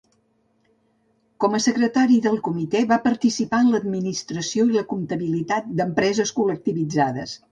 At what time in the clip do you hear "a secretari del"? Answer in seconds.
1.57-2.39